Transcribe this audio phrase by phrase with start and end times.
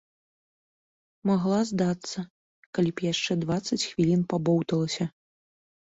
[1.31, 2.19] Магла здацца,
[2.77, 5.03] калі б яшчэ дваццаць хвілін пабоўталася.